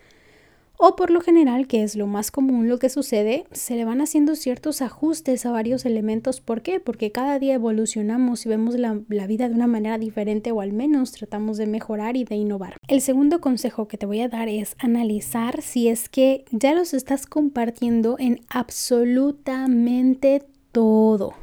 o 0.76 0.94
por 0.94 1.10
lo 1.10 1.20
general, 1.20 1.68
que 1.68 1.84
es 1.84 1.96
lo 1.96 2.06
más 2.06 2.30
común 2.30 2.68
lo 2.68 2.78
que 2.78 2.90
sucede, 2.90 3.46
se 3.52 3.76
le 3.76 3.86
van 3.86 4.02
haciendo 4.02 4.34
ciertos 4.34 4.82
ajustes 4.82 5.46
a 5.46 5.52
varios 5.52 5.86
elementos. 5.86 6.40
¿Por 6.40 6.60
qué? 6.60 6.80
Porque 6.80 7.12
cada 7.12 7.38
día 7.38 7.54
evolucionamos 7.54 8.44
y 8.44 8.48
vemos 8.48 8.74
la, 8.74 9.00
la, 9.08 9.26
vida 9.26 9.48
de 9.48 9.54
una 9.54 9.68
manera 9.68 9.96
diferente 9.96 10.50
o 10.50 10.60
al 10.60 10.72
menos 10.72 11.12
tratamos 11.12 11.56
de 11.56 11.66
mejorar 11.66 12.16
y 12.16 12.24
de 12.24 12.34
innovar. 12.34 12.76
El 12.88 13.00
segundo 13.00 13.40
consejo 13.40 13.86
que 13.86 13.96
te 13.96 14.06
voy 14.06 14.20
a 14.20 14.28
dar 14.28 14.48
es 14.48 14.74
analizar 14.78 15.62
si 15.62 15.88
es 15.88 16.08
que 16.08 16.44
ya 16.50 16.74
los 16.74 16.92
estás 16.94 17.26
compartiendo 17.26 18.16
en 18.18 18.40
absolutamente 18.48 20.42
todo, 20.72 21.34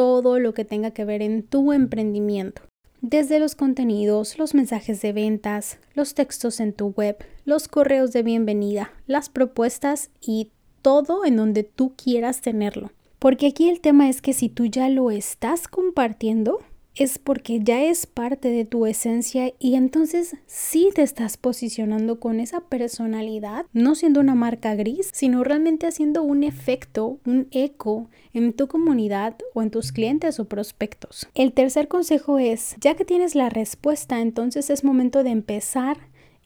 todo 0.00 0.38
lo 0.38 0.54
que 0.54 0.64
tenga 0.64 0.92
que 0.92 1.04
ver 1.04 1.20
en 1.20 1.42
tu 1.42 1.74
emprendimiento 1.74 2.62
desde 3.02 3.38
los 3.38 3.54
contenidos, 3.54 4.38
los 4.38 4.54
mensajes 4.54 5.02
de 5.02 5.12
ventas, 5.12 5.78
los 5.92 6.14
textos 6.14 6.58
en 6.58 6.72
tu 6.72 6.94
web, 6.96 7.18
los 7.44 7.68
correos 7.68 8.10
de 8.14 8.22
bienvenida, 8.22 8.94
las 9.06 9.28
propuestas 9.28 10.10
y 10.22 10.52
todo 10.80 11.26
en 11.26 11.36
donde 11.36 11.64
tú 11.64 11.92
quieras 12.02 12.40
tenerlo. 12.40 12.92
Porque 13.18 13.48
aquí 13.48 13.68
el 13.68 13.82
tema 13.82 14.08
es 14.08 14.22
que 14.22 14.32
si 14.32 14.48
tú 14.48 14.64
ya 14.64 14.88
lo 14.88 15.10
estás 15.10 15.68
compartiendo, 15.68 16.60
es 17.00 17.18
porque 17.18 17.60
ya 17.60 17.82
es 17.82 18.06
parte 18.06 18.50
de 18.50 18.66
tu 18.66 18.84
esencia 18.84 19.54
y 19.58 19.74
entonces 19.74 20.36
sí 20.44 20.90
te 20.94 21.00
estás 21.00 21.38
posicionando 21.38 22.20
con 22.20 22.40
esa 22.40 22.60
personalidad, 22.60 23.64
no 23.72 23.94
siendo 23.94 24.20
una 24.20 24.34
marca 24.34 24.74
gris, 24.74 25.08
sino 25.14 25.42
realmente 25.42 25.86
haciendo 25.86 26.22
un 26.22 26.44
efecto, 26.44 27.18
un 27.24 27.48
eco 27.52 28.10
en 28.34 28.52
tu 28.52 28.68
comunidad 28.68 29.34
o 29.54 29.62
en 29.62 29.70
tus 29.70 29.92
clientes 29.92 30.38
o 30.40 30.44
prospectos. 30.44 31.26
El 31.34 31.54
tercer 31.54 31.88
consejo 31.88 32.38
es, 32.38 32.76
ya 32.82 32.94
que 32.94 33.06
tienes 33.06 33.34
la 33.34 33.48
respuesta, 33.48 34.20
entonces 34.20 34.68
es 34.68 34.84
momento 34.84 35.24
de 35.24 35.30
empezar 35.30 35.96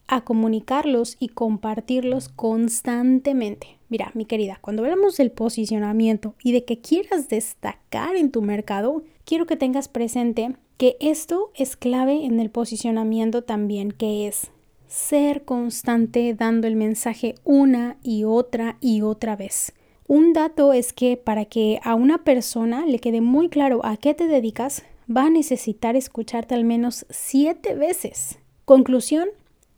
a 0.07 0.23
comunicarlos 0.23 1.17
y 1.19 1.27
compartirlos 1.29 2.29
constantemente. 2.29 3.74
Mira, 3.89 4.11
mi 4.15 4.25
querida, 4.25 4.57
cuando 4.61 4.83
hablamos 4.83 5.17
del 5.17 5.31
posicionamiento 5.31 6.33
y 6.43 6.51
de 6.53 6.65
que 6.65 6.79
quieras 6.79 7.29
destacar 7.29 8.15
en 8.15 8.31
tu 8.31 8.41
mercado, 8.41 9.03
quiero 9.25 9.45
que 9.45 9.57
tengas 9.57 9.87
presente 9.87 10.55
que 10.77 10.97
esto 10.99 11.51
es 11.55 11.77
clave 11.77 12.25
en 12.25 12.39
el 12.39 12.49
posicionamiento 12.49 13.43
también, 13.43 13.91
que 13.91 14.27
es 14.27 14.51
ser 14.87 15.45
constante 15.45 16.33
dando 16.33 16.67
el 16.67 16.75
mensaje 16.75 17.35
una 17.43 17.97
y 18.01 18.23
otra 18.23 18.77
y 18.81 19.01
otra 19.01 19.35
vez. 19.35 19.73
Un 20.07 20.33
dato 20.33 20.73
es 20.73 20.93
que 20.93 21.17
para 21.17 21.45
que 21.45 21.79
a 21.83 21.95
una 21.95 22.23
persona 22.23 22.85
le 22.85 22.99
quede 22.99 23.21
muy 23.21 23.49
claro 23.49 23.83
a 23.83 23.97
qué 23.97 24.13
te 24.13 24.27
dedicas, 24.27 24.83
va 25.09 25.25
a 25.25 25.29
necesitar 25.29 25.95
escucharte 25.95 26.53
al 26.53 26.63
menos 26.63 27.05
siete 27.09 27.75
veces. 27.75 28.39
Conclusión, 28.65 29.29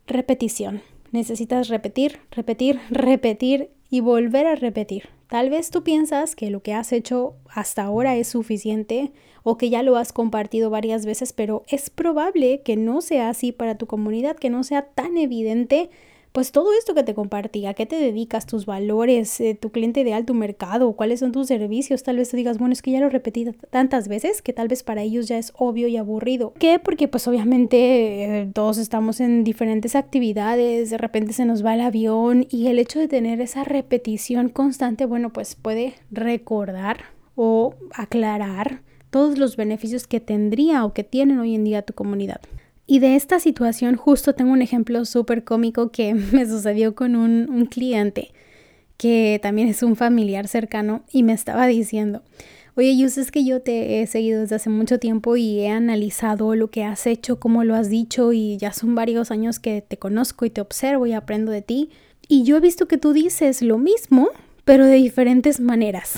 repetición. 0.05 0.81
Necesitas 1.11 1.69
repetir, 1.69 2.19
repetir, 2.31 2.79
repetir 2.89 3.69
y 3.89 3.99
volver 4.01 4.45
a 4.45 4.55
repetir. 4.55 5.09
Tal 5.27 5.49
vez 5.49 5.71
tú 5.71 5.83
piensas 5.83 6.35
que 6.35 6.49
lo 6.49 6.61
que 6.61 6.73
has 6.73 6.93
hecho 6.93 7.35
hasta 7.49 7.83
ahora 7.83 8.15
es 8.15 8.29
suficiente 8.29 9.11
o 9.43 9.57
que 9.57 9.69
ya 9.69 9.83
lo 9.83 9.97
has 9.97 10.13
compartido 10.13 10.69
varias 10.69 11.05
veces, 11.05 11.33
pero 11.33 11.63
es 11.67 11.89
probable 11.89 12.61
que 12.61 12.77
no 12.77 13.01
sea 13.01 13.29
así 13.29 13.51
para 13.51 13.77
tu 13.77 13.87
comunidad, 13.87 14.37
que 14.37 14.49
no 14.49 14.63
sea 14.63 14.83
tan 14.83 15.17
evidente 15.17 15.89
pues 16.37 16.51
todo 16.51 16.71
esto 16.77 16.93
que 16.93 17.01
te 17.01 17.15
compartí, 17.15 17.65
a 17.65 17.73
qué 17.73 17.87
te 17.87 17.95
dedicas, 17.95 18.45
tus 18.45 18.67
valores, 18.67 19.39
eh, 19.39 19.57
tu 19.59 19.71
cliente 19.71 20.01
ideal, 20.01 20.23
tu 20.23 20.35
mercado, 20.35 20.93
cuáles 20.93 21.21
son 21.21 21.31
tus 21.31 21.47
servicios, 21.47 22.03
tal 22.03 22.17
vez 22.17 22.29
te 22.29 22.37
digas, 22.37 22.59
bueno, 22.59 22.73
es 22.73 22.83
que 22.83 22.91
ya 22.91 22.99
lo 22.99 23.09
repetí 23.09 23.45
tantas 23.71 24.07
veces 24.07 24.43
que 24.43 24.53
tal 24.53 24.67
vez 24.67 24.83
para 24.83 25.01
ellos 25.01 25.27
ya 25.27 25.39
es 25.39 25.51
obvio 25.57 25.87
y 25.87 25.97
aburrido. 25.97 26.53
¿Qué? 26.59 26.77
Porque 26.77 27.07
pues 27.07 27.27
obviamente 27.27 28.41
eh, 28.41 28.51
todos 28.53 28.77
estamos 28.77 29.19
en 29.19 29.43
diferentes 29.43 29.95
actividades, 29.95 30.91
de 30.91 30.99
repente 30.99 31.33
se 31.33 31.43
nos 31.43 31.65
va 31.65 31.73
el 31.73 31.81
avión 31.81 32.45
y 32.51 32.67
el 32.67 32.77
hecho 32.77 32.99
de 32.99 33.07
tener 33.07 33.41
esa 33.41 33.63
repetición 33.63 34.49
constante, 34.49 35.07
bueno, 35.07 35.33
pues 35.33 35.55
puede 35.55 35.95
recordar 36.11 37.05
o 37.33 37.73
aclarar 37.95 38.83
todos 39.09 39.39
los 39.39 39.57
beneficios 39.57 40.05
que 40.05 40.19
tendría 40.19 40.85
o 40.85 40.93
que 40.93 41.03
tienen 41.03 41.39
hoy 41.39 41.55
en 41.55 41.63
día 41.63 41.81
tu 41.81 41.95
comunidad. 41.95 42.41
Y 42.89 42.99
de 42.99 43.17
esta 43.17 43.41
situación 43.41 43.97
justo 43.97 44.33
tengo 44.33 44.53
un 44.53 44.61
ejemplo 44.61 45.03
súper 45.03 45.43
cómico 45.43 45.91
que 45.91 46.13
me 46.31 46.45
sucedió 46.47 46.95
con 46.95 47.15
un, 47.17 47.65
cliente 47.65 48.31
que 48.95 49.39
también 49.43 49.67
es 49.67 49.83
un 49.83 49.95
familiar 49.95 50.47
cercano 50.47 51.03
y 51.11 51.21
me 51.21 51.33
estaba 51.33 51.67
diciendo, 51.67 52.23
oye, 52.75 52.97
yo 52.97 53.09
sé 53.09 53.23
que 53.29 53.45
yo 53.45 53.61
te 53.61 54.01
he 54.01 54.07
seguido 54.07 54.41
desde 54.41 54.55
hace 54.55 54.69
mucho 54.71 54.97
tiempo 54.97 55.35
y 55.35 55.59
he 55.59 55.69
analizado 55.69 56.55
lo 56.55 56.71
que 56.71 56.83
has 56.83 57.05
hecho, 57.05 57.39
cómo 57.39 57.63
lo 57.63 57.75
has 57.75 57.89
dicho 57.89 58.33
y 58.33 58.57
ya 58.57 58.73
son 58.73 58.95
varios 58.95 59.29
años 59.29 59.59
que 59.59 59.83
te 59.83 59.97
conozco 59.97 60.45
y 60.45 60.49
te 60.49 60.61
observo 60.61 61.05
y 61.05 61.13
aprendo 61.13 61.51
de 61.51 61.61
ti. 61.61 61.91
Y 62.27 62.43
yo 62.43 62.57
he 62.57 62.59
visto 62.59 62.87
que 62.87 62.97
tú 62.97 63.13
dices 63.13 63.61
lo 63.61 63.77
mismo, 63.77 64.29
pero 64.65 64.85
de 64.87 64.95
diferentes 64.95 65.59
maneras. 65.59 66.15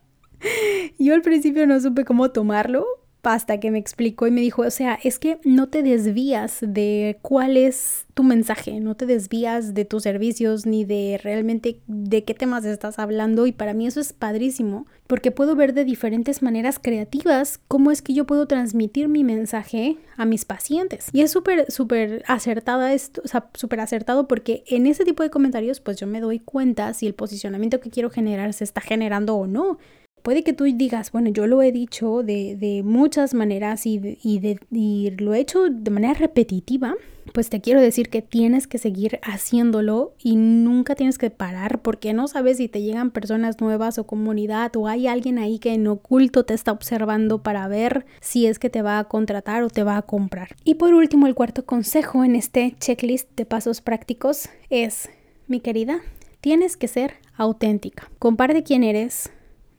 yo 0.98 1.14
al 1.14 1.22
principio 1.22 1.66
no 1.66 1.80
supe 1.80 2.04
cómo 2.04 2.30
tomarlo 2.30 2.84
hasta 3.22 3.60
que 3.60 3.70
me 3.70 3.78
explicó 3.78 4.26
y 4.26 4.30
me 4.30 4.40
dijo, 4.40 4.62
o 4.62 4.70
sea, 4.70 4.98
es 5.02 5.18
que 5.18 5.38
no 5.44 5.68
te 5.68 5.82
desvías 5.82 6.58
de 6.60 7.18
cuál 7.22 7.56
es 7.56 8.06
tu 8.14 8.22
mensaje, 8.22 8.80
no 8.80 8.96
te 8.96 9.06
desvías 9.06 9.74
de 9.74 9.84
tus 9.84 10.02
servicios 10.02 10.66
ni 10.66 10.84
de 10.84 11.20
realmente 11.22 11.80
de 11.86 12.24
qué 12.24 12.34
temas 12.34 12.64
estás 12.64 12.98
hablando 12.98 13.46
y 13.46 13.52
para 13.52 13.74
mí 13.74 13.86
eso 13.86 14.00
es 14.00 14.12
padrísimo 14.12 14.86
porque 15.06 15.30
puedo 15.30 15.56
ver 15.56 15.74
de 15.74 15.84
diferentes 15.84 16.42
maneras 16.42 16.78
creativas 16.80 17.60
cómo 17.68 17.90
es 17.90 18.00
que 18.02 18.14
yo 18.14 18.26
puedo 18.26 18.46
transmitir 18.46 19.08
mi 19.08 19.24
mensaje 19.24 19.96
a 20.16 20.24
mis 20.24 20.44
pacientes. 20.44 21.08
Y 21.12 21.22
es 21.22 21.30
súper, 21.30 21.70
súper 21.70 22.22
acertada 22.28 22.92
esto, 22.92 23.20
o 23.24 23.28
sea, 23.28 23.50
súper 23.54 23.80
acertado 23.80 24.28
porque 24.28 24.62
en 24.66 24.86
ese 24.86 25.04
tipo 25.04 25.22
de 25.22 25.30
comentarios 25.30 25.80
pues 25.80 25.96
yo 25.98 26.06
me 26.06 26.20
doy 26.20 26.38
cuenta 26.38 26.94
si 26.94 27.06
el 27.06 27.14
posicionamiento 27.14 27.80
que 27.80 27.90
quiero 27.90 28.10
generar 28.10 28.52
se 28.52 28.64
está 28.64 28.80
generando 28.80 29.34
o 29.34 29.46
no. 29.46 29.78
Puede 30.22 30.42
que 30.42 30.52
tú 30.52 30.64
digas, 30.64 31.12
bueno, 31.12 31.30
yo 31.30 31.46
lo 31.46 31.62
he 31.62 31.72
dicho 31.72 32.22
de, 32.22 32.56
de 32.56 32.82
muchas 32.82 33.34
maneras 33.34 33.86
y, 33.86 34.18
y, 34.22 34.38
de, 34.40 34.58
y 34.70 35.10
lo 35.18 35.34
he 35.34 35.40
hecho 35.40 35.68
de 35.68 35.90
manera 35.90 36.14
repetitiva, 36.14 36.94
pues 37.32 37.48
te 37.48 37.60
quiero 37.60 37.80
decir 37.80 38.08
que 38.08 38.22
tienes 38.22 38.66
que 38.66 38.78
seguir 38.78 39.20
haciéndolo 39.22 40.14
y 40.18 40.36
nunca 40.36 40.94
tienes 40.94 41.18
que 41.18 41.30
parar 41.30 41.80
porque 41.80 42.12
no 42.12 42.28
sabes 42.28 42.56
si 42.56 42.68
te 42.68 42.82
llegan 42.82 43.10
personas 43.10 43.60
nuevas 43.60 43.98
o 43.98 44.04
comunidad 44.04 44.74
o 44.76 44.88
hay 44.88 45.06
alguien 45.06 45.38
ahí 45.38 45.58
que 45.58 45.72
en 45.74 45.86
oculto 45.86 46.44
te 46.44 46.54
está 46.54 46.72
observando 46.72 47.42
para 47.42 47.68
ver 47.68 48.06
si 48.20 48.46
es 48.46 48.58
que 48.58 48.70
te 48.70 48.82
va 48.82 48.98
a 48.98 49.04
contratar 49.04 49.62
o 49.62 49.70
te 49.70 49.84
va 49.84 49.96
a 49.96 50.02
comprar. 50.02 50.56
Y 50.64 50.74
por 50.74 50.94
último, 50.94 51.26
el 51.26 51.34
cuarto 51.34 51.64
consejo 51.64 52.24
en 52.24 52.36
este 52.36 52.74
checklist 52.78 53.28
de 53.36 53.46
pasos 53.46 53.80
prácticos 53.80 54.48
es, 54.68 55.08
mi 55.46 55.60
querida, 55.60 56.00
tienes 56.40 56.76
que 56.76 56.88
ser 56.88 57.14
auténtica. 57.36 58.10
Comparte 58.18 58.62
quién 58.62 58.82
eres, 58.82 59.30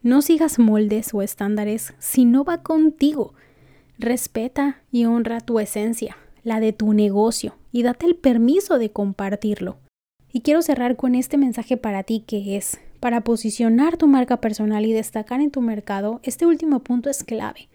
no 0.02 0.20
sigas 0.20 0.58
moldes 0.58 1.14
o 1.14 1.22
estándares 1.22 1.94
si 1.98 2.24
no 2.24 2.44
va 2.44 2.62
contigo. 2.62 3.34
Respeta 3.98 4.82
y 4.90 5.04
honra 5.04 5.40
tu 5.40 5.60
esencia, 5.60 6.16
la 6.42 6.58
de 6.58 6.72
tu 6.72 6.92
negocio, 6.92 7.56
y 7.70 7.82
date 7.82 8.06
el 8.06 8.16
permiso 8.16 8.78
de 8.78 8.90
compartirlo. 8.90 9.78
Y 10.32 10.40
quiero 10.40 10.62
cerrar 10.62 10.96
con 10.96 11.14
este 11.14 11.36
mensaje 11.36 11.76
para 11.76 12.02
ti 12.02 12.24
que 12.26 12.56
es, 12.56 12.80
para 12.98 13.22
posicionar 13.22 13.96
tu 13.96 14.06
marca 14.06 14.40
personal 14.40 14.86
y 14.86 14.92
destacar 14.92 15.40
en 15.40 15.50
tu 15.50 15.60
mercado, 15.60 16.20
este 16.22 16.46
último 16.46 16.80
punto 16.80 17.10
es 17.10 17.22
clave. 17.22 17.68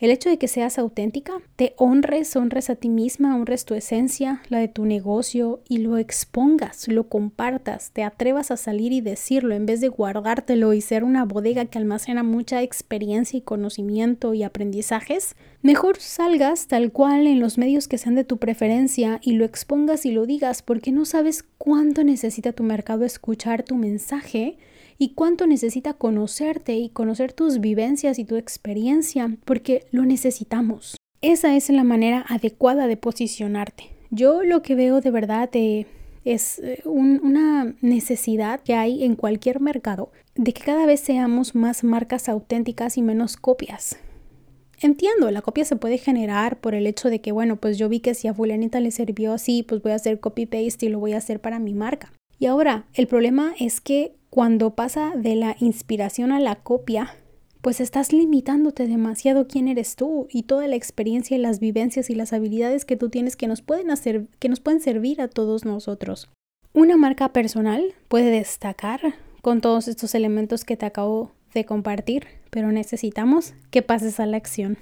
El 0.00 0.10
hecho 0.10 0.30
de 0.30 0.38
que 0.38 0.48
seas 0.48 0.78
auténtica, 0.78 1.34
te 1.56 1.74
honres, 1.76 2.34
honres 2.34 2.70
a 2.70 2.74
ti 2.74 2.88
misma, 2.88 3.36
honres 3.36 3.66
tu 3.66 3.74
esencia, 3.74 4.40
la 4.48 4.58
de 4.58 4.68
tu 4.68 4.86
negocio 4.86 5.60
y 5.68 5.76
lo 5.76 5.98
expongas, 5.98 6.88
lo 6.88 7.10
compartas, 7.10 7.90
te 7.90 8.02
atrevas 8.02 8.50
a 8.50 8.56
salir 8.56 8.92
y 8.92 9.02
decirlo 9.02 9.54
en 9.54 9.66
vez 9.66 9.82
de 9.82 9.88
guardártelo 9.88 10.72
y 10.72 10.80
ser 10.80 11.04
una 11.04 11.26
bodega 11.26 11.66
que 11.66 11.76
almacena 11.76 12.22
mucha 12.22 12.62
experiencia 12.62 13.36
y 13.36 13.42
conocimiento 13.42 14.32
y 14.32 14.42
aprendizajes, 14.42 15.36
mejor 15.60 15.98
salgas 15.98 16.66
tal 16.66 16.92
cual 16.92 17.26
en 17.26 17.38
los 17.38 17.58
medios 17.58 17.86
que 17.86 17.98
sean 17.98 18.14
de 18.14 18.24
tu 18.24 18.38
preferencia 18.38 19.20
y 19.22 19.32
lo 19.32 19.44
expongas 19.44 20.06
y 20.06 20.12
lo 20.12 20.24
digas 20.24 20.62
porque 20.62 20.92
no 20.92 21.04
sabes 21.04 21.44
cuánto 21.58 22.04
necesita 22.04 22.54
tu 22.54 22.62
mercado 22.62 23.04
escuchar 23.04 23.64
tu 23.64 23.76
mensaje 23.76 24.56
y 25.00 25.14
cuánto 25.14 25.46
necesita 25.46 25.94
conocerte 25.94 26.74
y 26.74 26.90
conocer 26.90 27.32
tus 27.32 27.58
vivencias 27.58 28.18
y 28.18 28.26
tu 28.26 28.36
experiencia, 28.36 29.34
porque 29.46 29.86
lo 29.92 30.04
necesitamos. 30.04 30.98
Esa 31.22 31.56
es 31.56 31.70
la 31.70 31.84
manera 31.84 32.22
adecuada 32.28 32.86
de 32.86 32.98
posicionarte. 32.98 33.84
Yo 34.10 34.42
lo 34.42 34.60
que 34.60 34.74
veo 34.74 35.00
de 35.00 35.10
verdad 35.10 35.48
eh, 35.54 35.86
es 36.26 36.58
eh, 36.58 36.82
una 36.84 37.74
necesidad 37.80 38.60
que 38.60 38.74
hay 38.74 39.02
en 39.02 39.16
cualquier 39.16 39.60
mercado 39.60 40.12
de 40.34 40.52
que 40.52 40.62
cada 40.62 40.84
vez 40.84 41.00
seamos 41.00 41.54
más 41.54 41.82
marcas 41.82 42.28
auténticas 42.28 42.98
y 42.98 43.02
menos 43.02 43.38
copias. 43.38 43.96
entiendo, 44.82 45.30
la 45.30 45.40
copia 45.40 45.64
se 45.64 45.76
puede 45.76 45.96
generar 45.96 46.60
por 46.60 46.74
el 46.74 46.86
hecho 46.86 47.08
de 47.08 47.22
que, 47.22 47.32
bueno, 47.32 47.56
pues 47.56 47.78
yo 47.78 47.88
vi 47.88 48.00
que 48.00 48.12
si 48.12 48.28
a 48.28 48.34
fulanita 48.34 48.80
le 48.80 48.90
sirvió 48.90 49.32
así, 49.32 49.62
pues 49.62 49.80
voy 49.80 49.92
a 49.92 49.96
hacer 49.96 50.20
copy-paste 50.20 50.84
y 50.84 50.88
lo 50.90 51.00
voy 51.00 51.14
a 51.14 51.18
hacer 51.18 51.40
para 51.40 51.58
mi 51.58 51.72
marca. 51.72 52.12
Y 52.38 52.46
ahora, 52.46 52.86
el 52.94 53.06
problema 53.06 53.54
es 53.58 53.80
que 53.80 54.19
cuando 54.30 54.76
pasa 54.76 55.12
de 55.16 55.34
la 55.34 55.56
inspiración 55.58 56.30
a 56.30 56.38
la 56.38 56.54
copia, 56.56 57.16
pues 57.60 57.80
estás 57.80 58.12
limitándote 58.12 58.86
demasiado 58.86 59.46
quién 59.46 59.68
eres 59.68 59.96
tú 59.96 60.28
y 60.30 60.44
toda 60.44 60.66
la 60.68 60.76
experiencia 60.76 61.36
y 61.36 61.40
las 61.40 61.60
vivencias 61.60 62.08
y 62.08 62.14
las 62.14 62.32
habilidades 62.32 62.84
que 62.84 62.96
tú 62.96 63.10
tienes 63.10 63.36
que 63.36 63.48
nos 63.48 63.60
pueden 63.60 63.90
hacer, 63.90 64.28
que 64.38 64.48
nos 64.48 64.60
pueden 64.60 64.80
servir 64.80 65.20
a 65.20 65.28
todos 65.28 65.64
nosotros. 65.64 66.30
Una 66.72 66.96
marca 66.96 67.32
personal 67.32 67.94
puede 68.08 68.30
destacar 68.30 69.14
con 69.42 69.60
todos 69.60 69.88
estos 69.88 70.14
elementos 70.14 70.64
que 70.64 70.76
te 70.76 70.86
acabo 70.86 71.32
de 71.52 71.64
compartir, 71.64 72.26
pero 72.50 72.70
necesitamos 72.70 73.54
que 73.70 73.82
pases 73.82 74.20
a 74.20 74.26
la 74.26 74.36
acción. 74.36 74.78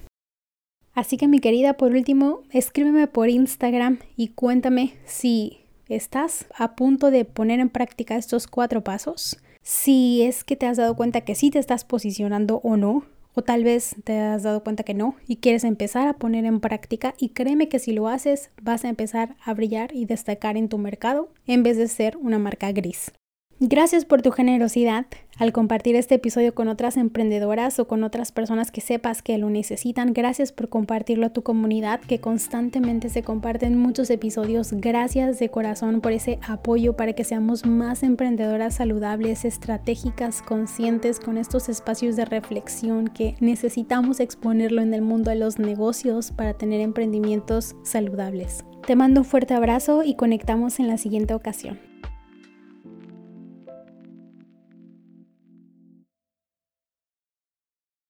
Así 0.93 1.17
que 1.17 1.28
mi 1.28 1.38
querida, 1.38 1.75
por 1.75 1.93
último, 1.93 2.43
escríbeme 2.50 3.07
por 3.07 3.28
Instagram 3.28 4.00
y 4.17 4.28
cuéntame 4.28 4.95
si 5.07 5.61
estás 5.88 6.47
a 6.57 6.75
punto 6.75 7.11
de 7.11 7.25
poner 7.25 7.61
en 7.61 7.68
práctica 7.68 8.16
estos 8.16 8.47
cuatro 8.47 8.83
pasos, 8.85 9.38
si 9.62 10.23
es 10.23 10.45
que 10.45 10.57
te 10.57 10.66
has 10.66 10.76
dado 10.76 10.97
cuenta 10.97 11.23
que 11.23 11.35
sí 11.35 11.50
te 11.50 11.59
estás 11.59 11.85
posicionando 11.85 12.61
o 12.62 12.76
no, 12.76 13.04
o 13.35 13.42
tal 13.42 13.62
vez 13.62 13.95
te 14.02 14.18
has 14.18 14.42
dado 14.42 14.64
cuenta 14.64 14.83
que 14.83 14.95
no 14.95 15.14
y 15.26 15.37
quieres 15.37 15.62
empezar 15.62 16.09
a 16.09 16.14
poner 16.14 16.45
en 16.45 16.59
práctica 16.59 17.14
y 17.18 17.28
créeme 17.28 17.68
que 17.68 17.78
si 17.78 17.92
lo 17.92 18.09
haces 18.09 18.50
vas 18.61 18.85
a 18.85 18.88
empezar 18.88 19.37
a 19.45 19.54
brillar 19.54 19.95
y 19.95 20.07
destacar 20.07 20.57
en 20.57 20.68
tu 20.68 20.76
mercado 20.76 21.28
en 21.47 21.62
vez 21.62 21.76
de 21.76 21.87
ser 21.87 22.16
una 22.16 22.38
marca 22.38 22.73
gris. 22.73 23.12
Gracias 23.61 24.05
por 24.05 24.23
tu 24.23 24.31
generosidad 24.31 25.07
al 25.37 25.53
compartir 25.53 25.97
este 25.97 26.15
episodio 26.15 26.55
con 26.55 26.69
otras 26.69 26.97
emprendedoras 26.97 27.81
o 27.81 27.88
con 27.88 28.05
otras 28.05 28.31
personas 28.31 28.71
que 28.71 28.81
sepas 28.81 29.21
que 29.21 29.37
lo 29.37 29.50
necesitan. 29.50 30.12
Gracias 30.12 30.53
por 30.53 30.69
compartirlo 30.69 31.27
a 31.27 31.33
tu 31.33 31.43
comunidad 31.43 31.99
que 32.00 32.21
constantemente 32.21 33.09
se 33.09 33.25
comparten 33.25 33.77
muchos 33.77 34.11
episodios. 34.11 34.73
Gracias 34.73 35.41
de 35.41 35.49
corazón 35.49 36.00
por 36.00 36.12
ese 36.12 36.38
apoyo 36.47 36.95
para 36.95 37.15
que 37.15 37.25
seamos 37.25 37.67
más 37.67 38.05
emprendedoras 38.05 38.77
saludables, 38.77 39.45
estratégicas, 39.45 40.41
conscientes 40.41 41.19
con 41.19 41.37
estos 41.37 41.69
espacios 41.69 42.15
de 42.15 42.27
reflexión 42.27 43.09
que 43.09 43.35
necesitamos 43.41 44.21
exponerlo 44.21 44.83
en 44.83 44.95
el 44.95 45.03
mundo 45.03 45.31
de 45.31 45.37
los 45.37 45.59
negocios 45.59 46.31
para 46.31 46.55
tener 46.55 46.81
emprendimientos 46.81 47.75
saludables. 47.83 48.65
Te 48.87 48.95
mando 48.95 49.23
un 49.23 49.27
fuerte 49.27 49.55
abrazo 49.55 50.05
y 50.05 50.15
conectamos 50.15 50.79
en 50.79 50.87
la 50.87 50.97
siguiente 50.97 51.35
ocasión. 51.35 51.88